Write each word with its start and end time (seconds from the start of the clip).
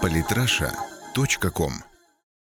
Политраша.ком 0.00 1.72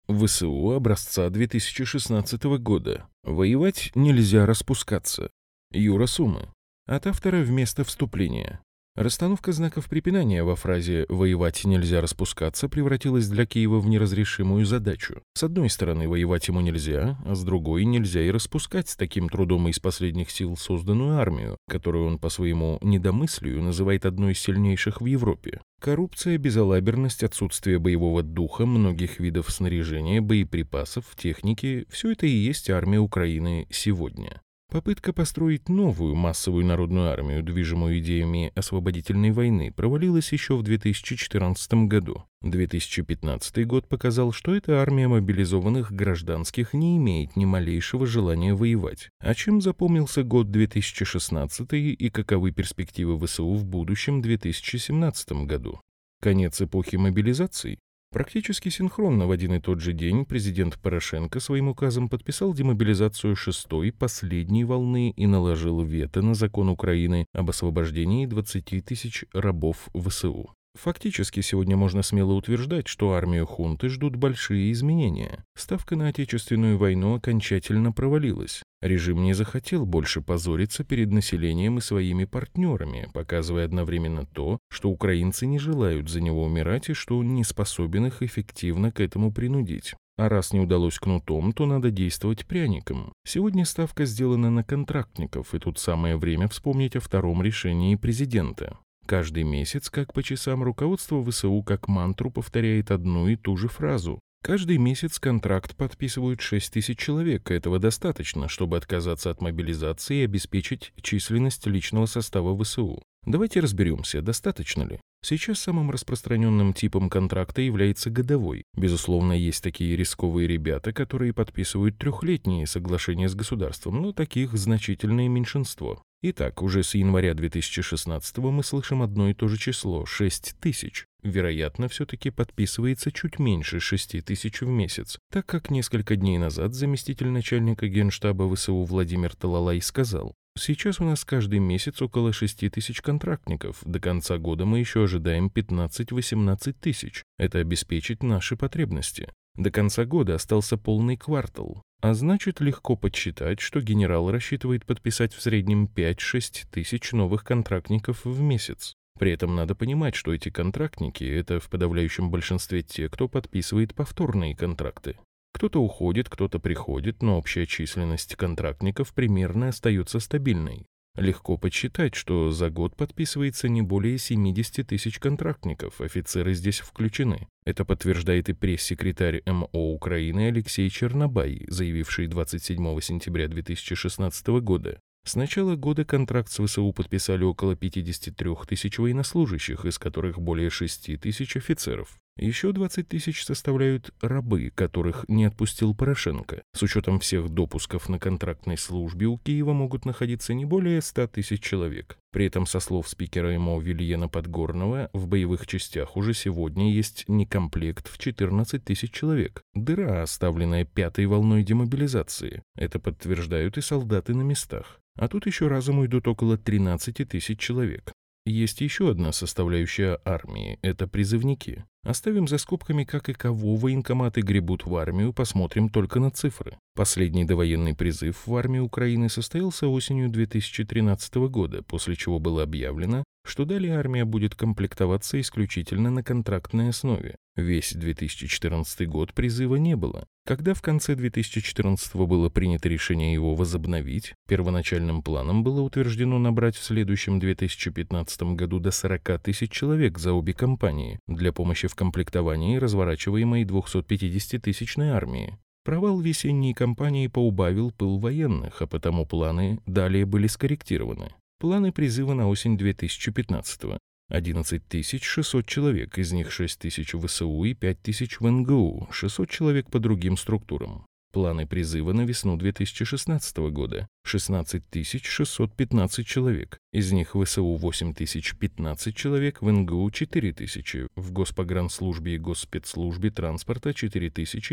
ВСУ 0.09 0.71
образца 0.71 1.29
2016 1.31 2.43
года. 2.61 3.07
Воевать 3.23 3.91
нельзя 3.95 4.47
распускаться. 4.47 5.31
Юра 5.71 6.07
Сумы. 6.07 6.53
От 6.87 7.07
автора 7.07 7.43
вместо 7.43 7.85
вступления. 7.85 8.61
Расстановка 8.95 9.53
знаков 9.53 9.89
препинания 9.89 10.45
во 10.45 10.55
фразе 10.55 11.07
«воевать 11.09 11.65
нельзя 11.65 12.03
распускаться» 12.03 12.69
превратилась 12.69 13.27
для 13.27 13.47
Киева 13.47 13.81
в 13.81 13.87
неразрешимую 13.87 14.67
задачу. 14.67 15.23
С 15.33 15.45
одной 15.45 15.71
стороны, 15.71 16.07
воевать 16.07 16.49
ему 16.49 16.61
нельзя, 16.61 17.17
а 17.25 17.35
с 17.35 17.43
другой 17.43 17.87
нельзя 17.87 18.21
и 18.21 18.31
распускать 18.31 18.91
с 18.91 18.97
таким 18.97 19.31
трудом 19.31 19.67
из 19.69 19.79
последних 19.79 20.31
сил 20.31 20.59
созданную 20.59 21.17
армию, 21.17 21.57
которую 21.71 22.07
он 22.07 22.19
по 22.19 22.29
своему 22.29 22.79
недомыслию 22.83 23.63
называет 23.63 24.05
одной 24.05 24.33
из 24.33 24.41
сильнейших 24.41 25.01
в 25.01 25.07
Европе. 25.07 25.63
Коррупция, 25.81 26.37
безалаберность, 26.37 27.25
отсутствие 27.25 27.79
боевого 27.79 28.23
духа, 28.23 28.67
многих 28.67 29.21
видов 29.21 29.51
снаряжения, 29.51 30.21
боеприпасов, 30.21 31.07
техники– 31.17 31.87
все 31.89 32.13
это 32.13 32.27
и 32.27 32.31
есть 32.31 32.69
армия 32.69 32.99
Украины 32.99 33.67
сегодня. 33.71 34.43
Попытка 34.73 35.13
построить 35.13 35.69
новую 35.69 36.15
массовую 36.15 36.65
народную 36.65 37.11
армию, 37.11 37.43
движимую 37.43 37.99
идеями 37.99 38.53
освободительной 38.55 39.31
войны, 39.31 39.71
провалилась 39.71 40.33
еще 40.33 40.57
в 40.57 40.63
2014 40.63 41.75
году. 41.89 42.25
2015 42.41 43.67
год 43.67 43.87
показал, 43.87 44.33
что 44.33 44.55
эта 44.55 44.81
армия 44.81 45.09
мобилизованных 45.09 45.93
гражданских 45.93 46.73
не 46.73 46.97
имеет 46.97 47.37
ни 47.37 47.45
малейшего 47.45 48.07
желания 48.07 48.55
воевать. 48.55 49.11
А 49.21 49.35
чем 49.35 49.61
запомнился 49.61 50.23
год 50.23 50.51
2016 50.51 51.69
и 51.75 52.09
каковы 52.09 52.51
перспективы 52.53 53.19
ВСУ 53.27 53.53
в 53.53 53.67
будущем 53.67 54.23
2017 54.23 55.33
году? 55.45 55.83
Конец 56.23 56.63
эпохи 56.63 56.97
мобилизации? 56.97 57.79
Практически 58.13 58.69
синхронно 58.69 59.27
в 59.27 59.31
один 59.31 59.55
и 59.55 59.59
тот 59.59 59.81
же 59.81 59.95
день 59.95 60.27
президент 60.27 60.79
Порошенко 60.79 61.41
своим 61.41 61.69
указом 61.69 62.11
подписал 62.11 62.53
демобилизацию 62.53 63.35
шестой, 63.35 63.91
последней 63.91 64.65
волны 64.65 65.15
и 65.17 65.27
наложил 65.27 65.81
вето 65.81 66.21
на 66.21 66.35
закон 66.35 66.69
Украины 66.69 67.25
об 67.33 67.49
освобождении 67.49 68.27
20 68.27 68.85
тысяч 68.85 69.25
рабов 69.33 69.89
ВСУ. 69.95 70.51
Фактически 70.75 71.41
сегодня 71.41 71.77
можно 71.77 72.03
смело 72.03 72.33
утверждать, 72.33 72.89
что 72.89 73.13
армию 73.13 73.47
хунты 73.47 73.89
ждут 73.89 74.17
большие 74.17 74.73
изменения. 74.73 75.45
Ставка 75.55 75.97
на 75.97 76.09
Отечественную 76.09 76.79
войну 76.79 77.15
окончательно 77.15 77.93
провалилась. 77.93 78.63
Режим 78.81 79.23
не 79.23 79.35
захотел 79.35 79.85
больше 79.85 80.23
позориться 80.23 80.83
перед 80.83 81.13
населением 81.13 81.79
и 81.79 81.83
своими 81.83 82.25
партнерами, 82.25 83.09
показывая 83.13 83.67
одновременно 83.67 84.27
то, 84.27 84.59
что 84.71 84.91
украинцы 84.91 85.47
не 85.47 85.59
желают 85.59 86.09
за 86.09 86.21
него 86.21 86.43
умирать 86.43 86.89
и 86.89 86.95
что 86.95 87.23
не 87.23 87.45
способен 87.45 88.07
их 88.07 88.23
эффективно 88.23 88.91
к 88.91 89.01
этому 89.01 89.33
принудить. 89.33 89.95
А 90.17 90.29
раз 90.29 90.53
не 90.53 90.61
удалось 90.61 90.99
кнутом, 90.99 91.53
то 91.53 91.65
надо 91.65 91.91
действовать 91.91 92.47
пряником. 92.47 93.13
Сегодня 93.25 93.65
ставка 93.65 94.05
сделана 94.05 94.51
на 94.51 94.65
контрактников, 94.65 95.55
и 95.55 95.59
тут 95.59 95.79
самое 95.79 96.17
время 96.17 96.49
вспомнить 96.49 96.97
о 96.97 97.01
втором 97.01 97.43
решении 97.43 97.97
президента. 97.97 98.79
Каждый 99.07 99.43
месяц, 99.43 99.91
как 99.91 100.13
по 100.13 100.23
часам, 100.23 100.63
руководство 100.63 101.25
ВСУ 101.25 101.63
как 101.63 101.89
мантру 101.89 102.31
повторяет 102.31 102.91
одну 102.91 103.29
и 103.29 103.37
ту 103.37 103.57
же 103.57 103.69
фразу. 103.69 104.21
Каждый 104.43 104.79
месяц 104.79 105.21
контракт 105.21 105.77
подписывают 105.77 106.41
6 106.41 106.73
тысяч 106.73 106.99
человек. 106.99 107.51
Этого 107.53 107.79
достаточно, 107.79 108.49
чтобы 108.49 108.77
отказаться 108.77 109.31
от 109.31 109.41
мобилизации 109.41 110.19
и 110.19 110.25
обеспечить 110.25 110.93
численность 111.01 111.67
личного 111.67 112.07
состава 112.07 112.61
ВСУ. 112.63 113.01
Давайте 113.25 113.61
разберемся, 113.61 114.21
достаточно 114.21 114.83
ли. 114.83 114.99
Сейчас 115.25 115.61
самым 115.61 115.93
распространенным 115.93 116.73
типом 116.73 117.09
контракта 117.09 117.63
является 117.63 118.11
годовой. 118.11 118.65
Безусловно, 118.77 119.33
есть 119.33 119.63
такие 119.63 119.95
рисковые 119.95 120.49
ребята, 120.49 120.93
которые 120.93 121.33
подписывают 121.33 121.97
трехлетние 121.99 122.67
соглашения 122.67 123.29
с 123.29 123.37
государством, 123.37 124.03
но 124.03 124.13
таких 124.13 124.55
значительное 124.55 125.29
меньшинство. 125.29 126.03
Итак, 126.25 126.63
уже 126.63 126.85
с 126.85 126.95
января 126.95 127.35
2016 127.35 128.39
мы 128.39 128.63
слышим 128.63 129.03
одно 129.03 129.29
и 129.31 129.35
то 129.35 129.49
же 129.49 129.59
число– 129.59 130.07
6 130.07 130.55
тысяч. 130.61 131.07
Вероятно, 131.25 131.89
все-таки 131.89 132.31
подписывается 132.31 133.11
чуть 133.11 133.41
меньше 133.41 133.81
6 133.81 134.25
тысяч 134.25 134.61
в 134.61 134.69
месяц, 134.69 135.19
так 135.33 135.47
как 135.47 135.71
несколько 135.71 136.15
дней 136.15 136.39
назад 136.39 136.75
заместитель 136.75 137.27
начальника 137.29 137.89
генштаба 137.89 138.53
ВСУ 138.55 138.85
Владимир 138.85 139.35
Талалай 139.35 139.83
сказал, 139.83 140.37
Сейчас 140.57 141.01
у 141.01 141.05
нас 141.05 141.25
каждый 141.25 141.59
месяц 141.59 142.01
около 142.03 142.33
6 142.33 142.71
тысяч 142.71 143.01
контрактников. 143.01 143.79
До 143.85 143.99
конца 143.99 144.37
года 144.37 144.67
мы 144.67 144.81
еще 144.81 145.05
ожидаем 145.05 145.51
15-18 145.53 146.77
тысяч. 146.79 147.25
Это 147.39 147.59
обеспечит 147.59 148.23
наши 148.23 148.55
потребности. 148.57 149.29
До 149.57 149.71
конца 149.71 150.05
года 150.05 150.37
остался 150.37 150.79
полный 150.79 151.17
квартал. 151.17 151.83
А 152.01 152.15
значит, 152.15 152.61
легко 152.61 152.97
подсчитать, 152.97 153.61
что 153.61 153.81
генерал 153.81 154.31
рассчитывает 154.31 154.85
подписать 154.85 155.35
в 155.35 155.43
среднем 155.43 155.89
5-6 155.95 156.67
тысяч 156.71 157.13
новых 157.13 157.45
контрактников 157.45 158.25
в 158.25 158.41
месяц. 158.41 158.95
При 159.19 159.31
этом 159.31 159.55
надо 159.55 159.75
понимать, 159.75 160.15
что 160.15 160.35
эти 160.35 160.49
контрактники– 160.51 161.23
это 161.25 161.61
в 161.61 161.69
подавляющем 161.69 162.31
большинстве 162.31 162.83
те, 162.83 163.09
кто 163.09 163.29
подписывает 163.29 163.95
повторные 163.95 164.57
контракты. 164.57 165.17
Кто-то 165.53 165.81
уходит, 165.81 166.29
кто-то 166.29 166.59
приходит, 166.59 167.23
но 167.23 167.39
общая 167.39 167.67
численность 167.67 168.35
контрактников 168.37 169.13
примерно 169.13 169.69
остается 169.69 170.19
стабильной. 170.19 170.87
Легко 171.17 171.59
подсчитать, 171.59 172.15
что 172.15 172.51
за 172.53 172.71
год 172.71 172.97
подписывается 172.97 173.69
не 173.69 173.83
более 173.83 174.17
70 174.17 174.87
тысяч 174.87 175.19
контрактников, 175.19 176.01
офицеры 176.01 176.55
здесь 176.55 176.81
включены. 176.81 177.49
Это 177.67 177.85
подтверждает 177.85 178.49
и 178.49 178.55
пресс-секретарь 178.55 179.43
МО 179.45 179.69
Украины 179.73 180.49
Алексей 180.49 180.89
Чернобай, 180.89 181.67
заявивший 181.69 182.29
27 182.29 183.01
сентября 183.01 183.49
2016 183.49 184.47
года. 184.63 185.01
С 185.25 185.37
начала 185.37 185.77
года 185.77 186.07
контракт 186.07 186.51
с 186.51 186.65
ВСУ 186.65 186.91
подписали 186.93 187.45
около 187.45 187.77
53 187.77 188.51
тысяч 188.67 188.99
военнослужащих, 188.99 189.85
из 189.85 189.99
которых 189.99 190.41
более 190.41 190.71
6 190.71 191.21
тысяч 191.21 191.57
офицеров. 191.57 192.19
Еще 192.39 192.73
20 192.73 193.09
тысяч 193.09 193.45
составляют 193.45 194.15
рабы, 194.23 194.73
которых 194.75 195.27
не 195.29 195.45
отпустил 195.45 195.95
Порошенко. 195.95 196.63
С 196.75 196.83
учетом 196.83 197.21
всех 197.21 197.51
допусков 197.51 198.09
на 198.09 198.19
контрактной 198.19 198.79
службе 198.79 199.27
у 199.27 199.37
Киева 199.37 199.75
могут 199.75 200.07
находиться 200.07 200.55
не 200.55 200.65
более 200.65 201.03
100 201.03 201.27
тысяч 201.29 201.63
человек. 201.63 202.17
При 202.33 202.47
этом, 202.47 202.65
со 202.65 202.81
слов 202.81 203.09
спикера 203.09 203.59
МО 203.59 203.79
Вильена 203.81 204.29
Подгорного, 204.29 205.11
в 205.13 205.29
боевых 205.29 205.67
частях 205.67 206.17
уже 206.17 206.33
сегодня 206.33 206.91
есть 206.91 207.25
некомплект 207.29 208.09
в 208.09 208.17
14 208.17 208.83
тысяч 208.83 209.13
человек. 209.13 209.63
Дыра, 209.75 210.23
оставленная 210.23 210.87
пятой 210.87 211.27
волной 211.27 211.63
демобилизации. 211.63 212.63
Это 212.77 212.99
подтверждают 212.99 213.77
и 213.77 213.83
солдаты 213.83 214.35
на 214.35 214.43
местах. 214.43 215.01
А 215.19 215.29
тут 215.29 215.45
еще 215.47 215.69
разом 215.69 215.99
уйдут 215.99 216.27
около 216.27 216.57
13 216.57 217.29
тысяч 217.29 217.59
человек. 217.61 218.13
Есть 218.45 218.81
еще 218.81 219.11
одна 219.11 219.33
составляющая 219.33 220.19
армии– 220.25 220.79
это 220.83 221.07
призывники. 221.07 221.85
Оставим 222.05 222.49
за 222.49 222.59
скобками, 222.59 223.05
как 223.05 223.29
и 223.29 223.33
кого 223.33 223.77
военкоматы 223.77 224.41
гребут 224.41 224.87
в 224.87 224.97
армию, 224.97 225.33
посмотрим 225.33 225.89
только 225.89 226.19
на 226.19 226.33
цифры. 226.33 226.77
Последний 226.97 227.45
довоенный 227.45 227.95
призыв 227.95 228.45
в 228.47 228.57
армию 228.57 228.85
Украины 228.85 229.29
состоялся 229.29 229.87
осенью 229.87 230.29
2013 230.29 231.35
года, 231.49 231.83
после 231.85 232.17
чего 232.17 232.41
было 232.41 232.65
объявлено, 232.65 233.23
что 233.47 233.65
далее 233.65 233.97
армия 233.97 234.25
будет 234.25 234.57
комплектоваться 234.57 235.41
исключительно 235.41 236.11
на 236.11 236.25
контрактной 236.25 236.89
основе. 236.89 237.37
Весь 237.57 237.93
2014 237.93 239.07
год 239.07 239.35
призыва 239.35 239.77
не 239.77 239.95
было. 239.95 240.27
Когда 240.47 240.73
в 240.73 240.81
конце 240.81 241.15
2014 241.15 242.15
было 242.17 242.49
принято 242.49 242.89
решение 242.89 243.35
его 243.35 243.55
возобновить, 243.55 244.35
первоначальным 244.49 245.23
планом 245.23 245.63
было 245.63 245.83
утверждено 245.83 246.39
набрать 246.39 246.77
в 246.77 246.83
следующем 246.83 247.39
2015 247.39 248.43
году 248.55 248.79
до 248.79 248.91
40 248.91 249.39
тысяч 249.43 249.71
человек 249.71 250.19
за 250.19 250.33
обе 250.33 250.55
компании 250.55 251.21
для 251.27 251.53
помощи 251.53 251.89
в 251.89 251.95
комплектовании 251.95 252.79
разворачиваемой 252.79 253.65
250-тысячной 253.65 255.11
армии. 255.11 255.59
Провал 255.85 256.21
весенней 256.21 256.73
кампании 256.73 257.27
поубавил 257.27 257.91
пыл 257.91 258.19
военных, 258.19 258.81
а 258.81 258.87
потому 258.87 259.27
планы 259.27 259.79
далее 259.85 260.25
были 260.25 260.47
скорректированы. 260.47 261.35
Планы 261.59 261.93
призыва 261.93 262.33
на 262.33 262.49
осень 262.49 262.79
2015 262.79 263.85
-го. 263.85 263.99
11 264.33 264.83
600 265.23 265.67
человек, 265.67 266.17
из 266.17 266.33
них 266.33 266.51
6 266.51 266.79
тысяч 266.79 267.13
в 267.13 267.27
ВСУ 267.27 267.65
и 267.65 267.75
5 267.75 268.01
тысяч 268.01 268.41
в 268.41 268.51
НГУ, 268.51 269.09
600 269.13 269.51
человек 269.51 269.91
по 269.91 269.99
другим 269.99 270.39
структурам. 270.39 271.05
Планы 271.33 271.67
призыва 271.67 272.13
на 272.13 272.23
весну 272.23 272.57
2016 272.57 273.57
года– 273.71 274.07
16 274.25 274.83
615 275.25 276.27
человек. 276.27 276.79
Из 276.93 277.13
них 277.13 277.35
в 277.35 277.45
ВСУ 277.45 277.77
8 277.77 278.15
015 278.15 279.17
человек, 279.17 279.61
в 279.61 279.71
НГУ 279.71 280.11
4 280.11 280.53
тысячи, 280.53 281.07
в 281.15 281.33
Госпогранслужбе 281.33 282.35
и 282.35 282.39
Госпецслужбе 282.39 283.31
транспорта 283.31 283.93
4 283.93 284.31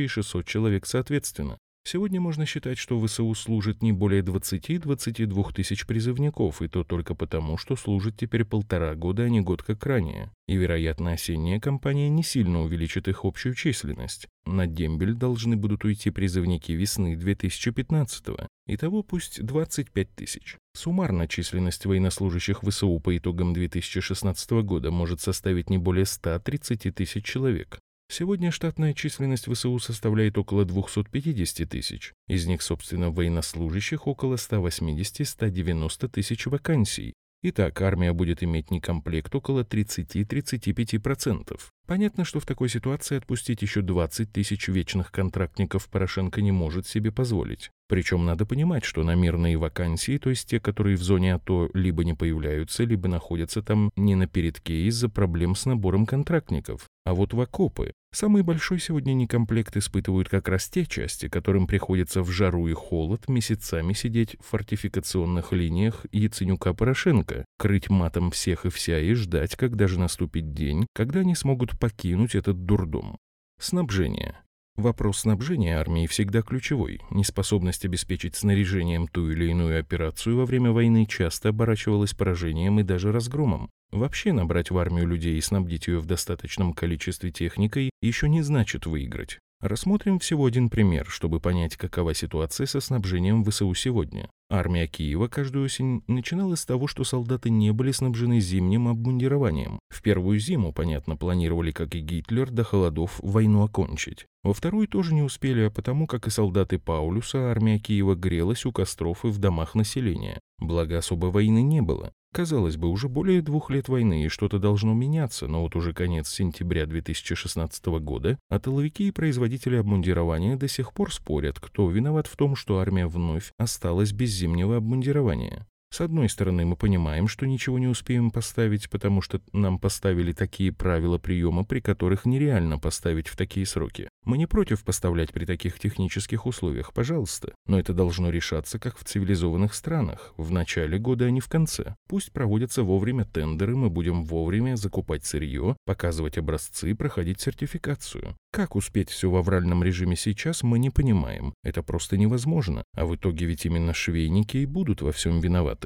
600 0.08 0.46
человек 0.46 0.86
соответственно. 0.86 1.58
Сегодня 1.84 2.22
можно 2.22 2.46
считать, 2.46 2.78
что 2.78 3.04
ВСУ 3.04 3.34
служит 3.34 3.82
не 3.82 3.92
более 3.92 4.22
20-22 4.22 5.54
тысяч 5.54 5.88
призывников, 5.88 6.62
и 6.62 6.68
то 6.68 6.84
только 6.84 7.16
потому, 7.16 7.58
что 7.58 7.76
служит 7.76 8.16
теперь 8.18 8.46
полтора 8.46 8.94
года, 8.96 9.24
а 9.24 9.30
не 9.30 9.42
год 9.42 9.64
как 9.64 9.86
ранее. 9.86 10.32
И, 10.48 10.56
вероятно, 10.56 11.14
осенняя 11.14 11.60
кампания 11.60 12.10
не 12.10 12.22
сильно 12.22 12.62
увеличит 12.62 13.08
их 13.08 13.26
общую 13.26 13.56
численность. 13.56 14.28
На 14.46 14.68
дембель 14.68 15.14
должны 15.14 15.56
будут 15.56 15.84
уйти 15.84 16.12
призывники 16.12 16.74
весны 16.74 17.16
2015-го. 17.16 18.48
Итого 18.68 19.02
пусть 19.02 19.44
25 19.44 20.16
тысяч. 20.16 20.58
Суммарно 20.76 21.28
численность 21.28 21.86
военнослужащих 21.86 22.62
ВСУ 22.62 23.00
по 23.00 23.18
итогам 23.18 23.54
2016 23.54 24.52
года 24.64 24.92
может 24.92 25.22
составить 25.22 25.72
не 25.72 25.80
более 25.80 26.06
130 26.06 26.94
тысяч 26.94 27.26
человек. 27.26 27.80
Сегодня 28.12 28.50
штатная 28.50 28.96
численность 28.96 29.46
ВСУ 29.48 29.78
составляет 29.78 30.40
около 30.40 30.66
250 30.66 31.70
тысяч. 31.70 32.14
Из 32.28 32.48
них, 32.48 32.64
собственно, 32.64 33.12
военнослужащих 33.12 34.08
около 34.08 34.34
180-190 34.34 36.10
тысяч 36.10 36.48
вакансий. 36.48 37.14
Итак, 37.44 37.80
армия 37.82 38.12
будет 38.12 38.42
иметь 38.42 38.72
некомплект 38.72 39.34
около 39.36 39.64
30-35%. 39.64 41.60
Понятно, 41.90 42.24
что 42.24 42.40
в 42.40 42.46
такой 42.46 42.70
ситуации 42.70 43.18
отпустить 43.18 43.64
еще 43.64 43.82
20 43.82 44.32
тысяч 44.32 44.68
вечных 44.68 45.12
контрактников 45.12 45.90
Порошенко 45.90 46.40
не 46.40 46.52
может 46.52 46.86
себе 46.86 47.12
позволить. 47.12 47.72
Причем 47.88 48.24
надо 48.24 48.46
понимать, 48.46 48.84
что 48.84 49.02
на 49.02 49.16
мирные 49.16 49.58
вакансии, 49.58 50.20
то 50.20 50.30
есть 50.30 50.48
те, 50.48 50.60
которые 50.60 50.96
в 50.96 51.02
зоне 51.02 51.34
АТО 51.34 51.72
либо 51.74 52.04
не 52.04 52.14
появляются, 52.14 52.84
либо 52.84 53.10
находятся 53.10 53.64
там 53.64 53.90
не 53.96 54.14
на 54.14 54.28
передке 54.28 54.84
из-за 54.84 55.10
проблем 55.10 55.56
с 55.56 55.66
набором 55.66 56.06
контрактников. 56.06 56.88
А 57.06 57.16
вот 57.16 57.34
в 57.34 57.42
окопы 57.42 57.94
самый 58.12 58.44
большой 58.44 58.80
сегодня 58.80 59.14
некомплект 59.14 59.76
испытывают 59.76 60.30
как 60.30 60.48
раз 60.48 60.70
те 60.70 60.86
части, 60.86 61.28
которым 61.28 61.66
приходится 61.66 62.22
в 62.22 62.30
жару 62.30 62.68
и 62.68 62.74
холод 62.74 63.28
месяцами 63.28 63.94
сидеть 63.94 64.36
в 64.40 64.52
фортификационных 64.52 65.52
линиях 65.52 66.06
Яценюка-Порошенко, 66.12 67.46
крыть 67.58 67.90
матом 67.90 68.30
всех 68.30 68.66
и 68.66 68.70
вся 68.70 69.00
и 69.00 69.16
ждать, 69.16 69.56
когда 69.56 69.88
же 69.88 70.00
наступит 70.00 70.54
день, 70.54 70.86
когда 70.94 71.22
они 71.22 71.34
смогут 71.34 71.79
покинуть 71.80 72.36
этот 72.36 72.66
дурдом. 72.66 73.18
Снабжение. 73.60 74.36
Вопрос 74.76 75.20
снабжения 75.20 75.78
армии 75.78 76.08
всегда 76.08 76.42
ключевой. 76.42 77.02
Неспособность 77.10 77.84
обеспечить 77.84 78.36
снаряжением 78.36 79.08
ту 79.08 79.30
или 79.30 79.50
иную 79.50 79.80
операцию 79.80 80.38
во 80.38 80.46
время 80.46 80.72
войны 80.72 81.06
часто 81.06 81.50
оборачивалась 81.50 82.14
поражением 82.14 82.80
и 82.80 82.84
даже 82.84 83.12
разгромом. 83.12 83.70
Вообще 83.92 84.32
набрать 84.32 84.72
в 84.72 84.78
армию 84.78 85.08
людей 85.08 85.38
и 85.38 85.42
снабдить 85.42 85.88
ее 85.88 86.00
в 86.00 86.06
достаточном 86.06 86.74
количестве 86.74 87.32
техникой 87.32 87.90
еще 88.02 88.30
не 88.30 88.42
значит 88.42 88.86
выиграть. 88.86 89.40
Рассмотрим 89.62 90.20
всего 90.20 90.46
один 90.46 90.70
пример, 90.70 91.06
чтобы 91.10 91.42
понять, 91.42 91.76
какова 91.76 92.14
ситуация 92.14 92.66
со 92.66 92.80
снабжением 92.80 93.44
ВСУ 93.44 93.74
сегодня. 93.74 94.30
Армия 94.50 94.88
Киева 94.88 95.28
каждую 95.28 95.66
осень 95.66 96.02
начинала 96.08 96.56
с 96.56 96.66
того, 96.66 96.88
что 96.88 97.04
солдаты 97.04 97.50
не 97.50 97.72
были 97.72 97.92
снабжены 97.92 98.40
зимним 98.40 98.88
обмундированием. 98.88 99.80
В 99.90 100.02
первую 100.02 100.40
зиму, 100.40 100.72
понятно, 100.72 101.18
планировали, 101.18 101.72
как 101.72 101.94
и 101.94 102.00
Гитлер, 102.00 102.50
до 102.50 102.64
холодов 102.64 103.20
войну 103.22 103.64
окончить. 103.64 104.26
Во 104.44 104.54
вторую 104.54 104.88
тоже 104.88 105.14
не 105.14 105.24
успели, 105.24 105.64
а 105.64 105.70
потому, 105.70 106.08
как 106.08 106.28
и 106.28 106.32
солдаты 106.32 106.80
Паулюса, 106.80 107.52
армия 107.52 107.80
Киева 107.80 108.16
грелась 108.16 108.66
у 108.66 108.72
костров 108.72 109.26
и 109.26 109.28
в 109.28 109.40
домах 109.40 109.76
населения. 109.76 110.40
Благо, 110.60 110.98
особой 110.98 111.32
войны 111.32 111.62
не 111.62 111.82
было. 111.82 112.14
Казалось 112.32 112.78
бы, 112.78 112.90
уже 112.90 113.10
более 113.10 113.42
двух 113.42 113.72
лет 113.72 113.90
войны, 113.90 114.24
и 114.24 114.28
что-то 114.30 114.60
должно 114.60 114.94
меняться, 114.94 115.48
но 115.48 115.64
вот 115.64 115.76
уже 115.76 115.94
конец 115.94 116.30
сентября 116.30 116.86
2016 116.86 117.86
года, 118.02 118.38
а 118.50 118.60
тыловики 118.60 119.08
и 119.08 119.12
производители 119.12 119.78
обмундирования 119.78 120.56
до 120.56 120.68
сих 120.68 120.94
пор 120.94 121.12
спорят, 121.12 121.60
кто 121.60 121.90
виноват 121.90 122.28
в 122.28 122.36
том, 122.36 122.56
что 122.56 122.80
армия 122.80 123.08
вновь 123.08 123.52
осталась 123.58 124.12
без 124.12 124.30
зимнего 124.30 124.78
обмундирования. 124.78 125.68
С 125.92 126.02
одной 126.02 126.30
стороны, 126.30 126.66
мы 126.66 126.76
понимаем, 126.76 127.28
что 127.28 127.48
ничего 127.48 127.80
не 127.80 127.88
успеем 127.88 128.30
поставить, 128.30 128.90
потому 128.90 129.22
что 129.22 129.42
нам 129.54 129.80
поставили 129.80 130.34
такие 130.34 130.72
правила 130.72 131.18
приема, 131.18 131.66
при 131.66 131.80
которых 131.80 132.26
нереально 132.26 132.78
поставить 132.78 133.28
в 133.28 133.36
такие 133.36 133.66
сроки. 133.66 134.08
Мы 134.24 134.38
не 134.38 134.46
против 134.46 134.84
поставлять 134.84 135.34
при 135.34 135.46
таких 135.46 135.80
технических 135.80 136.46
условиях, 136.46 136.94
пожалуйста. 136.94 137.54
Но 137.66 137.80
это 137.80 137.94
должно 137.94 138.30
решаться, 138.30 138.78
как 138.78 139.00
в 139.00 139.04
цивилизованных 139.04 139.74
странах, 139.74 140.34
в 140.38 140.52
начале 140.52 141.00
года, 141.00 141.26
а 141.26 141.32
не 141.32 141.40
в 141.40 141.48
конце. 141.48 141.96
Пусть 142.08 142.32
проводятся 142.32 142.84
вовремя 142.84 143.26
тендеры, 143.26 143.76
мы 143.76 143.90
будем 143.90 144.26
вовремя 144.26 144.76
закупать 144.76 145.26
сырье, 145.26 145.76
показывать 145.86 146.38
образцы, 146.38 146.94
проходить 146.94 147.42
сертификацию. 147.42 148.36
Как 148.52 148.76
успеть 148.76 149.10
все 149.10 149.30
в 149.30 149.36
авральном 149.36 149.84
режиме 149.84 150.16
сейчас, 150.16 150.64
мы 150.64 150.80
не 150.80 150.90
понимаем. 150.90 151.54
Это 151.64 151.82
просто 151.82 152.18
невозможно. 152.18 152.84
А 152.94 153.06
в 153.06 153.16
итоге 153.16 153.46
ведь 153.46 153.66
именно 153.66 153.94
швейники 153.94 154.58
и 154.58 154.66
будут 154.66 155.02
во 155.02 155.12
всем 155.12 155.40
виноваты. 155.40 155.79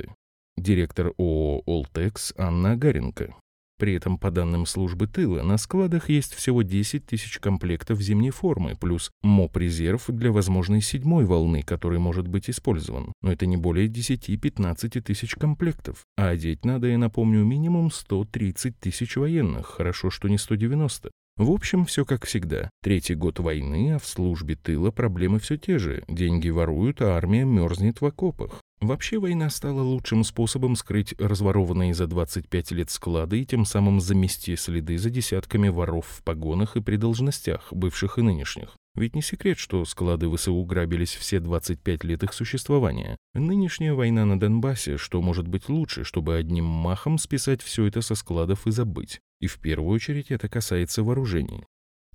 Директор 0.57 1.13
ООО 1.17 1.63
«Олтекс» 1.65 2.33
Анна 2.37 2.73
Агаренко. 2.73 3.35
При 3.79 3.95
этом, 3.95 4.17
по 4.17 4.31
данным 4.31 4.65
службы 4.65 5.07
тыла, 5.07 5.41
на 5.41 5.57
складах 5.57 6.09
есть 6.09 6.33
всего 6.33 6.61
10 6.61 7.05
тысяч 7.05 7.39
комплектов 7.39 7.99
зимней 7.99 8.29
формы, 8.29 8.77
плюс 8.79 9.11
МОП-резерв 9.23 10.05
для 10.07 10.31
возможной 10.31 10.81
седьмой 10.81 11.25
волны, 11.25 11.63
который 11.63 11.99
может 11.99 12.27
быть 12.27 12.49
использован. 12.49 13.11
Но 13.21 13.31
это 13.31 13.45
не 13.45 13.57
более 13.57 13.87
10-15 13.87 15.01
тысяч 15.01 15.35
комплектов. 15.35 16.03
А 16.15 16.29
одеть 16.29 16.63
надо, 16.63 16.87
я 16.87 16.97
напомню, 16.97 17.43
минимум 17.43 17.91
130 17.91 18.79
тысяч 18.79 19.17
военных, 19.17 19.65
хорошо, 19.65 20.09
что 20.09 20.29
не 20.29 20.37
190. 20.37 21.09
В 21.35 21.49
общем, 21.49 21.85
все 21.85 22.05
как 22.05 22.25
всегда. 22.25 22.69
Третий 22.83 23.15
год 23.15 23.39
войны, 23.39 23.95
а 23.95 23.99
в 23.99 24.05
службе 24.05 24.55
тыла 24.55 24.91
проблемы 24.91 25.39
все 25.39 25.57
те 25.57 25.79
же. 25.79 26.03
Деньги 26.07 26.49
воруют, 26.49 27.01
а 27.01 27.17
армия 27.17 27.43
мерзнет 27.43 28.01
в 28.01 28.05
окопах. 28.05 28.61
Вообще 28.81 29.17
война 29.17 29.49
стала 29.49 29.81
лучшим 29.81 30.23
способом 30.23 30.75
скрыть 30.75 31.13
разворованные 31.17 31.93
за 31.93 32.05
25 32.05 32.71
лет 32.71 32.89
склады 32.89 33.41
и 33.41 33.45
тем 33.45 33.63
самым 33.63 34.01
замести 34.01 34.55
следы 34.57 34.97
за 34.97 35.09
десятками 35.09 35.69
воров 35.69 36.05
в 36.05 36.23
погонах 36.23 36.75
и 36.75 36.81
при 36.81 36.97
должностях, 36.97 37.71
бывших 37.71 38.17
и 38.17 38.21
нынешних. 38.21 38.75
Ведь 38.95 39.15
не 39.15 39.21
секрет, 39.21 39.57
что 39.57 39.85
склады 39.85 40.29
ВСУ 40.35 40.63
грабились 40.65 41.15
все 41.15 41.39
25 41.39 42.03
лет 42.03 42.23
их 42.23 42.33
существования. 42.33 43.17
Нынешняя 43.33 43.93
война 43.93 44.25
на 44.25 44.39
Донбассе, 44.39 44.97
что 44.97 45.21
может 45.21 45.47
быть 45.47 45.67
лучше, 45.67 46.03
чтобы 46.03 46.35
одним 46.35 46.65
махом 46.65 47.17
списать 47.17 47.63
все 47.63 47.85
это 47.85 48.01
со 48.01 48.13
складов 48.13 48.67
и 48.67 48.71
забыть. 48.71 49.19
И 49.39 49.47
в 49.47 49.59
первую 49.59 49.95
очередь 49.95 50.29
это 50.29 50.47
касается 50.47 51.03
вооружений. 51.03 51.65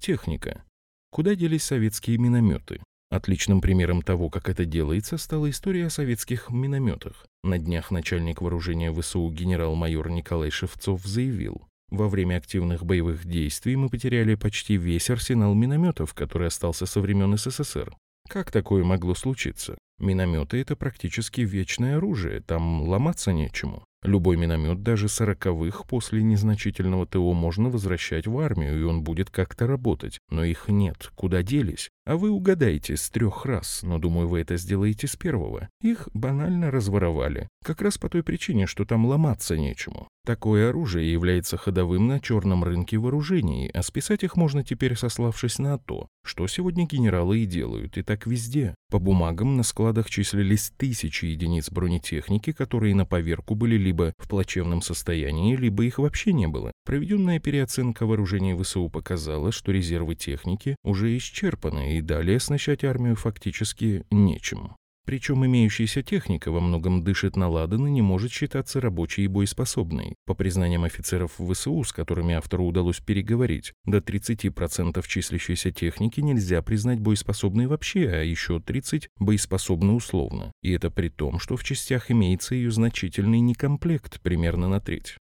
Техника. 0.00 0.64
Куда 1.11 1.34
делись 1.34 1.64
советские 1.64 2.19
минометы? 2.19 2.81
Отличным 3.10 3.60
примером 3.60 4.02
того, 4.02 4.28
как 4.28 4.49
это 4.49 4.64
делается, 4.64 5.16
стала 5.16 5.49
история 5.49 5.87
о 5.87 5.90
советских 5.90 6.50
минометах. 6.50 7.26
На 7.43 7.58
днях 7.58 7.90
начальник 7.90 8.43
вооружения 8.43 8.93
ВСУ 8.93 9.31
генерал-майор 9.31 10.10
Николай 10.10 10.50
Шевцов 10.50 11.05
заявил, 11.05 11.69
во 11.90 12.08
время 12.08 12.37
активных 12.37 12.84
боевых 12.84 13.25
действий 13.25 13.76
мы 13.76 13.88
потеряли 13.88 14.34
почти 14.34 14.76
весь 14.76 15.08
арсенал 15.08 15.54
минометов, 15.54 16.12
который 16.12 16.49
остался 16.49 16.85
со 16.85 17.00
времен 17.00 17.37
СССР. 17.38 17.97
Как 18.28 18.50
такое 18.50 18.85
могло 18.85 19.14
случиться? 19.14 19.78
Минометы— 19.99 20.61
это 20.61 20.76
практически 20.76 21.40
вечное 21.40 21.97
оружие, 21.97 22.42
там 22.42 22.82
ломаться 22.82 23.32
нечему. 23.32 23.85
Любой 24.05 24.37
миномет, 24.37 24.83
даже 24.85 25.09
сороковых, 25.09 25.85
после 25.87 26.23
незначительного 26.23 27.05
ТО 27.05 27.33
можно 27.33 27.69
возвращать 27.69 28.28
в 28.28 28.38
армию, 28.38 28.81
и 28.81 28.85
он 28.85 29.02
будет 29.02 29.28
как-то 29.31 29.67
работать. 29.67 30.21
Но 30.31 30.45
их 30.45 30.69
нет. 30.69 31.11
Куда 31.17 31.43
делись? 31.43 31.90
А 32.07 32.17
вы 32.17 32.31
угадаете 32.31 32.97
с 32.97 33.11
трех 33.11 33.45
раз, 33.45 33.83
но 33.83 33.99
думаю, 33.99 34.28
вы 34.28 34.40
это 34.40 34.57
сделаете 34.57 35.09
с 35.09 35.17
первого. 35.17 35.69
Их 35.83 36.09
банально 36.14 36.71
разворовали. 36.71 37.49
Как 37.64 37.83
раз 37.83 37.99
по 37.99 38.09
той 38.09 38.23
причине, 38.23 38.67
что 38.67 38.85
там 38.85 39.05
ломаться 39.05 39.57
нечему. 39.57 40.09
Такое 40.28 40.68
оружие 40.68 41.11
является 41.11 41.56
ходовым 41.56 42.06
на 42.06 42.20
черном 42.20 42.62
рынке 42.62 42.99
вооружений, 42.99 43.70
а 43.73 43.82
списать 43.82 44.25
их 44.25 44.37
можно 44.37 44.62
теперь 44.62 44.94
сославшись 44.94 45.58
на 45.58 45.78
то, 45.78 46.06
что 46.23 46.47
сегодня 46.47 46.87
генералы 46.87 47.38
и 47.38 47.47
делают, 47.47 47.97
и 47.97 48.02
так 48.02 48.26
везде. 48.26 48.75
По 48.90 48.99
бумагам 48.99 49.56
на 49.56 49.62
складах 49.62 50.11
числились 50.11 50.70
тысячи 50.76 51.25
единиц 51.25 51.70
бронетехники, 51.70 52.52
которые 52.52 52.94
на 52.94 53.06
поверку 53.06 53.54
были 53.54 53.78
либо 53.78 54.12
в 54.18 54.28
плачевном 54.28 54.82
состоянии, 54.82 55.56
либо 55.56 55.85
их 55.85 55.99
вообще 55.99 56.35
не 56.35 56.47
было. 56.47 56.73
Проведенная 56.85 57.40
переоценка 57.40 58.04
вооружений 58.04 58.54
ВСУ 58.54 58.90
показала, 58.90 59.50
что 59.50 59.73
резервы 59.73 60.14
техники 60.14 60.76
уже 60.85 61.16
исчерпаны, 61.16 61.97
и 61.97 62.02
далее 62.02 62.37
оснащать 62.37 62.85
армию 62.85 63.16
фактически 63.16 64.04
нечем. 64.11 64.75
Причем 65.08 65.46
имеющаяся 65.46 66.02
техника 66.02 66.50
во 66.50 66.60
многом 66.60 67.02
дышит 67.02 67.34
на 67.34 67.48
ладан 67.48 67.86
и 67.86 67.90
не 67.90 68.02
может 68.02 68.30
считаться 68.30 68.78
рабочей 68.78 69.22
и 69.22 69.26
боеспособной. 69.26 70.16
По 70.26 70.34
признаниям 70.34 70.84
офицеров 70.84 71.32
ВСУ, 71.38 71.82
с 71.82 71.94
которыми 71.94 72.34
автору 72.34 72.66
удалось 72.66 73.00
переговорить, 73.00 73.72
до 73.86 74.00
30% 74.00 75.02
числящейся 75.08 75.72
техники 75.72 76.20
нельзя 76.20 76.60
признать 76.60 77.00
боеспособной 77.00 77.68
вообще, 77.68 78.06
а 78.10 78.22
еще 78.22 78.58
30% 78.58 79.06
боеспособны 79.18 79.94
условно. 79.94 80.52
И 80.60 80.72
это 80.72 80.90
при 80.90 81.08
том, 81.08 81.38
что 81.38 81.56
в 81.56 81.64
частях 81.64 82.10
имеется 82.10 82.54
ее 82.54 82.70
значительный 82.70 83.40
некомплект, 83.40 84.20
примерно 84.20 84.68
на 84.68 84.78
треть. 84.78 85.16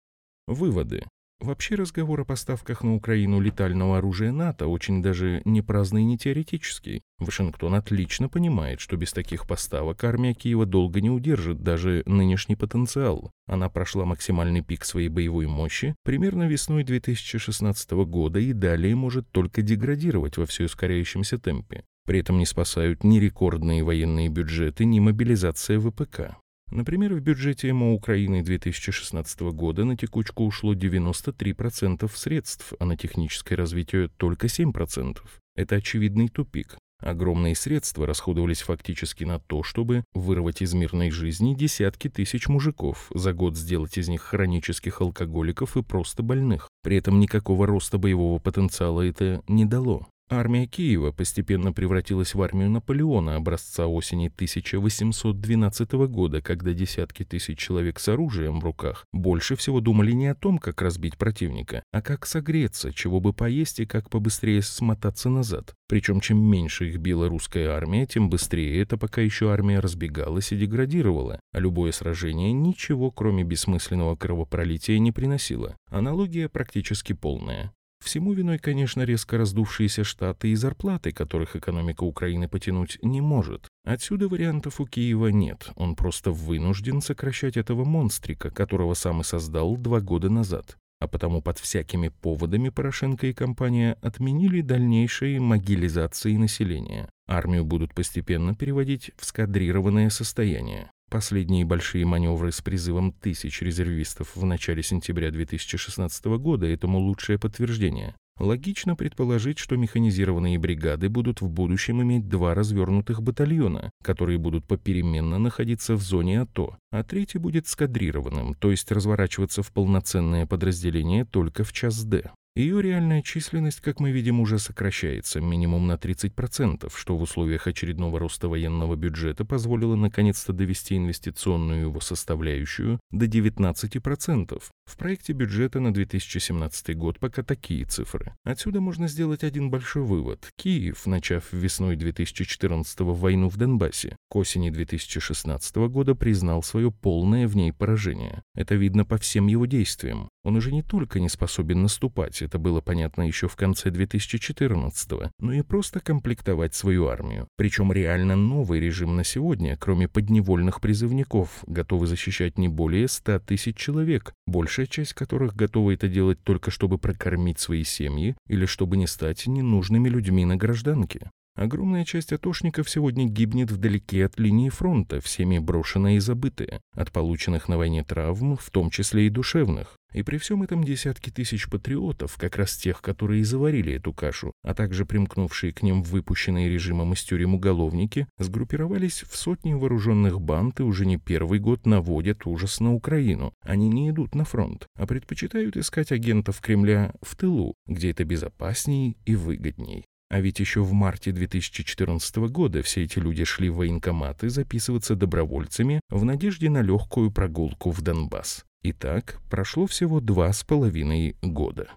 Выводы. 0.48 1.06
Вообще 1.40 1.76
разговор 1.76 2.22
о 2.22 2.26
поставках 2.26 2.84
на 2.84 2.96
Украину 2.96 3.40
летального 3.40 4.00
оружия 4.00 4.32
НАТО 4.32 4.68
очень 4.68 5.04
даже 5.04 5.42
не 5.46 5.62
праздный 5.62 6.02
и 6.02 6.06
не 6.06 6.18
теоретический. 6.18 7.04
Вашингтон 7.20 7.76
отлично 7.76 8.28
понимает, 8.28 8.80
что 8.80 8.98
без 8.98 9.14
таких 9.14 9.46
поставок 9.46 10.04
армия 10.04 10.34
Киева 10.34 10.66
долго 10.66 11.00
не 11.00 11.12
удержит 11.12 11.62
даже 11.62 12.02
нынешний 12.08 12.56
потенциал. 12.56 13.32
Она 13.46 13.70
прошла 13.70 14.04
максимальный 14.04 14.62
пик 14.62 14.84
своей 14.84 15.10
боевой 15.10 15.46
мощи 15.46 15.96
примерно 16.04 16.48
весной 16.48 16.84
2016 16.84 17.92
года 17.92 18.40
и 18.40 18.52
далее 18.52 18.96
может 18.96 19.30
только 19.30 19.62
деградировать 19.62 20.38
во 20.38 20.48
все 20.48 20.66
ускоряющемся 20.66 21.38
темпе. 21.38 21.84
При 22.08 22.20
этом 22.20 22.40
не 22.40 22.46
спасают 22.48 23.04
ни 23.04 23.20
рекордные 23.20 23.84
военные 23.84 24.30
бюджеты, 24.30 24.86
ни 24.86 25.00
мобилизация 25.00 25.80
ВПК. 25.80 26.38
Например, 26.70 27.14
в 27.14 27.22
бюджете 27.22 27.72
МО 27.72 27.94
Украины 27.94 28.44
2016 28.44 29.40
года 29.54 29.86
на 29.86 29.96
текучку 29.96 30.46
ушло 30.46 30.74
93% 30.74 32.10
средств, 32.14 32.74
а 32.80 32.86
на 32.86 32.98
техническое 32.98 33.56
развитие 33.56 34.10
только 34.18 34.48
7%. 34.48 35.18
Это 35.56 35.76
очевидный 35.76 36.28
тупик. 36.28 36.78
Огромные 37.00 37.56
средства 37.56 38.08
расходовались 38.08 38.62
фактически 38.62 39.24
на 39.24 39.40
то, 39.40 39.62
чтобы 39.62 40.04
вырвать 40.14 40.62
из 40.62 40.74
мирной 40.74 41.12
жизни 41.12 41.54
десятки 41.54 42.10
тысяч 42.10 42.48
мужиков, 42.48 43.12
за 43.14 43.34
год 43.34 43.56
сделать 43.56 43.98
из 43.98 44.08
них 44.10 44.22
хронических 44.22 45.00
алкоголиков 45.02 45.78
и 45.78 45.84
просто 45.84 46.24
больных. 46.24 46.68
При 46.82 46.98
этом 46.98 47.20
никакого 47.20 47.68
роста 47.68 48.00
боевого 48.00 48.40
потенциала 48.40 49.02
это 49.02 49.44
не 49.48 49.66
дало. 49.66 50.08
Армия 50.30 50.68
Киева 50.68 51.14
постепенно 51.14 51.72
превратилась 51.72 52.36
в 52.36 52.42
армию 52.42 52.70
Наполеона 52.70 53.38
образца 53.38 53.88
осени 53.88 54.28
1812 54.28 55.92
года, 56.10 56.42
когда 56.42 56.74
десятки 56.74 57.24
тысяч 57.24 57.58
человек 57.58 57.98
с 57.98 58.10
оружием 58.10 58.60
в 58.60 58.66
руках 58.66 59.06
больше 59.14 59.56
всего 59.56 59.80
думали 59.80 60.12
не 60.12 60.28
о 60.28 60.36
том, 60.36 60.58
как 60.58 60.82
разбить 60.82 61.18
противника, 61.18 61.82
а 61.94 62.02
как 62.02 62.26
согреться, 62.26 62.92
чего 62.92 63.22
бы 63.22 63.32
поесть 63.32 63.80
и 63.80 63.86
как 63.86 64.10
побыстрее 64.10 64.62
смотаться 64.62 65.30
назад. 65.30 65.74
Причем 65.88 66.20
чем 66.20 66.40
меньше 66.44 66.90
их 66.90 66.98
била 66.98 67.30
русская 67.30 67.70
армия, 67.70 68.06
тем 68.06 68.30
быстрее 68.30 68.82
эта 68.82 68.98
пока 68.98 69.22
еще 69.22 69.54
армия 69.54 69.80
разбегалась 69.80 70.52
и 70.52 70.58
деградировала, 70.58 71.40
а 71.54 71.60
любое 71.60 71.94
сражение 71.94 72.52
ничего, 72.52 73.12
кроме 73.12 73.46
бессмысленного 73.46 74.18
кровопролития, 74.18 75.00
не 75.00 75.14
приносило. 75.14 75.78
Аналогия 75.90 76.50
практически 76.50 77.14
полная. 77.14 77.72
Всему 78.08 78.32
виной, 78.32 78.58
конечно, 78.58 79.02
резко 79.02 79.38
раздувшиеся 79.38 80.06
штаты 80.06 80.48
и 80.48 80.56
зарплаты, 80.56 81.12
которых 81.12 81.58
экономика 81.58 82.06
Украины 82.06 82.48
потянуть 82.48 82.98
не 83.02 83.20
может. 83.20 83.68
Отсюда 83.84 84.30
вариантов 84.30 84.80
у 84.80 84.86
Киева 84.86 85.28
нет, 85.28 85.72
он 85.76 85.94
просто 85.94 86.32
вынужден 86.32 87.02
сокращать 87.02 87.58
этого 87.58 87.84
монстрика, 87.84 88.50
которого 88.50 88.94
сам 88.94 89.20
и 89.20 89.24
создал 89.26 89.76
два 89.76 90.00
года 90.00 90.30
назад. 90.30 90.78
А 91.02 91.10
потому 91.10 91.42
под 91.42 91.60
всякими 91.60 92.08
поводами 92.08 92.70
Порошенко 92.70 93.28
и 93.28 93.34
компания 93.34 93.98
отменили 94.02 94.62
дальнейшие 94.62 95.42
могилизации 95.42 96.38
населения. 96.38 97.10
Армию 97.28 97.66
будут 97.66 97.94
постепенно 97.94 98.56
переводить 98.56 99.12
в 99.18 99.26
скадрированное 99.26 100.10
состояние. 100.10 100.92
Последние 101.10 101.64
большие 101.64 102.06
маневры 102.06 102.52
с 102.52 102.62
призывом 102.62 103.14
тысяч 103.14 103.62
резервистов 103.62 104.36
в 104.36 104.44
начале 104.46 104.84
сентября 104.84 105.32
2016 105.32 106.26
года 106.26 106.66
этому 106.66 107.00
лучшее 107.00 107.40
подтверждение. 107.40 108.14
Логично 108.40 108.96
предположить, 108.96 109.58
что 109.58 109.78
механизированные 109.78 110.60
бригады 110.60 111.08
будут 111.08 111.40
в 111.42 111.50
будущем 111.50 112.04
иметь 112.04 112.28
два 112.28 112.54
развернутых 112.54 113.24
батальона, 113.24 113.90
которые 114.04 114.38
будут 114.38 114.66
попеременно 114.66 115.40
находиться 115.40 115.96
в 115.96 116.02
зоне 116.02 116.42
АТО, 116.42 116.78
а 116.92 117.04
третий 117.04 117.40
будет 117.40 117.68
скадрированным, 117.68 118.54
то 118.54 118.70
есть 118.70 118.92
разворачиваться 118.92 119.64
в 119.64 119.72
полноценное 119.72 120.46
подразделение 120.46 121.24
только 121.24 121.64
в 121.64 121.72
час 121.72 122.04
Д. 122.04 122.32
Ее 122.58 122.82
реальная 122.82 123.22
численность, 123.22 123.82
как 123.82 124.00
мы 124.00 124.10
видим, 124.10 124.40
уже 124.40 124.58
сокращается 124.58 125.40
минимум 125.40 125.86
на 125.86 125.94
30%, 125.94 126.92
что 126.92 127.16
в 127.16 127.22
условиях 127.22 127.68
очередного 127.68 128.18
роста 128.18 128.50
военного 128.50 128.96
бюджета 128.96 129.46
позволило 129.46 129.96
наконец-то 129.96 130.54
довести 130.54 130.98
инвестиционную 130.98 131.82
его 131.82 132.00
составляющую 132.00 133.00
до 133.12 133.28
19%. 133.28 134.60
В 134.86 134.98
проекте 134.98 135.34
бюджета 135.34 135.80
на 135.80 135.94
2017 135.94 136.98
год 136.98 137.20
пока 137.20 137.44
такие 137.44 137.86
цифры. 137.86 138.34
Отсюда 138.44 138.82
можно 138.82 139.08
сделать 139.08 139.44
один 139.44 139.70
большой 139.70 140.02
вывод. 140.02 140.50
Киев, 140.56 141.06
начав 141.06 141.54
весной 141.54 141.96
2014 141.96 143.02
войну 143.02 143.50
в 143.50 143.58
Донбассе, 143.58 144.16
к 144.30 144.36
осени 144.36 144.72
2016 144.72 145.76
года 145.76 146.16
признал 146.16 146.64
свое 146.64 146.92
полное 146.92 147.48
в 147.48 147.56
ней 147.56 147.72
поражение. 147.72 148.42
Это 148.56 148.74
видно 148.74 149.06
по 149.06 149.18
всем 149.18 149.46
его 149.46 149.68
действиям. 149.68 150.30
Он 150.44 150.56
уже 150.56 150.72
не 150.72 150.82
только 150.82 151.20
не 151.20 151.28
способен 151.28 151.84
наступать, 151.84 152.42
это 152.48 152.60
было 152.60 152.80
понятно 152.82 153.24
еще 153.24 153.48
в 153.48 153.56
конце 153.56 153.90
2014-го, 153.90 155.32
но 155.40 155.54
и 155.54 155.62
просто 155.62 156.00
комплектовать 156.00 156.74
свою 156.74 157.08
армию. 157.08 157.48
Причем 157.58 157.92
реально 157.92 158.36
новый 158.36 158.80
режим 158.80 159.16
на 159.18 159.24
сегодня, 159.24 159.76
кроме 159.78 160.08
подневольных 160.08 160.80
призывников, 160.80 161.64
готовы 161.68 162.08
защищать 162.08 162.58
не 162.58 162.70
более 162.70 163.08
100 163.08 163.40
тысяч 163.40 163.76
человек, 163.76 164.34
большая 164.46 164.86
часть 164.86 165.14
которых 165.14 165.56
готова 165.56 165.92
это 165.92 166.08
делать 166.08 166.42
только 166.44 166.72
чтобы 166.72 166.98
прокормить 166.98 167.60
свои 167.60 167.84
семьи 167.84 168.36
или 168.48 168.66
чтобы 168.66 168.96
не 168.96 169.08
стать 169.08 169.46
ненужными 169.46 170.08
людьми 170.08 170.46
на 170.46 170.56
гражданке. 170.56 171.30
Огромная 171.58 172.06
часть 172.06 172.34
атошников 172.34 172.88
сегодня 172.88 173.26
гибнет 173.26 173.72
вдалеке 173.72 174.26
от 174.26 174.40
линии 174.40 174.70
фронта, 174.70 175.20
всеми 175.22 175.58
брошенная 175.58 176.18
и 176.18 176.20
забытая, 176.20 176.82
от 176.94 177.12
полученных 177.12 177.68
на 177.68 177.80
войне 177.80 178.04
травм, 178.04 178.58
в 178.58 178.70
том 178.70 178.92
числе 178.92 179.26
и 179.26 179.32
душевных. 179.32 179.98
И 180.14 180.22
при 180.22 180.38
всем 180.38 180.62
этом 180.62 180.84
десятки 180.84 181.32
тысяч 181.32 181.68
патриотов, 181.68 182.38
как 182.38 182.58
раз 182.58 182.78
тех, 182.78 183.02
которые 183.02 183.42
и 183.42 183.44
заварили 183.44 183.94
эту 183.94 184.14
кашу, 184.14 184.52
а 184.64 184.76
также 184.76 185.04
примкнувшие 185.04 185.74
к 185.74 185.82
ним 185.82 186.04
выпущенные 186.04 186.70
режимом 186.70 187.14
из 187.14 187.24
тюрем 187.24 187.56
уголовники, 187.56 188.28
сгруппировались 188.38 189.24
в 189.28 189.36
сотни 189.36 189.74
вооруженных 189.74 190.40
банд 190.40 190.80
и 190.80 190.84
уже 190.84 191.08
не 191.08 191.18
первый 191.18 191.58
год 191.58 191.88
наводят 191.88 192.46
ужас 192.46 192.80
на 192.80 192.94
Украину. 192.94 193.52
Они 193.66 193.90
не 193.90 194.12
идут 194.12 194.36
на 194.36 194.46
фронт, 194.46 194.86
а 194.96 195.08
предпочитают 195.08 195.76
искать 195.76 196.12
агентов 196.12 196.62
Кремля 196.62 197.16
в 197.24 197.36
тылу, 197.36 197.74
где 197.88 198.12
это 198.12 198.26
безопасней 198.26 199.18
и 199.26 199.36
выгодней. 199.36 200.06
А 200.30 200.42
ведь 200.42 200.60
еще 200.60 200.82
в 200.82 200.92
марте 200.92 201.32
2014 201.32 202.36
года 202.50 202.82
все 202.82 203.04
эти 203.04 203.20
люди 203.20 203.44
шли 203.46 203.70
в 203.70 203.78
военкоматы 203.78 204.50
записываться 204.50 205.16
добровольцами 205.16 206.02
в 206.10 206.26
надежде 206.26 206.70
на 206.70 206.82
легкую 206.82 207.32
прогулку 207.32 207.92
в 207.92 208.02
Донбасс. 208.02 208.66
Итак, 208.84 209.40
прошло 209.50 209.88
всего 209.88 210.20
два 210.20 210.52
с 210.52 210.64
половиной 210.64 211.38
года. 211.42 211.90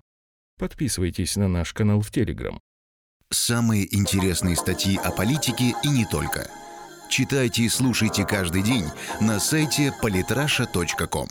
Подписывайтесь 0.59 1.37
на 1.37 1.49
наш 1.49 1.73
канал 1.73 2.03
в 2.03 2.11
Телеграм. 2.11 2.61
Самые 3.33 3.95
интересные 3.97 4.57
статьи 4.57 4.97
о 4.97 5.11
политике 5.11 5.75
и 5.83 5.89
не 5.89 6.05
только. 6.05 6.51
Читайте 7.09 7.63
и 7.63 7.69
слушайте 7.69 8.27
каждый 8.27 8.63
день 8.63 8.85
на 9.21 9.41
сайте 9.41 9.93
polytrasha.com. 10.03 11.31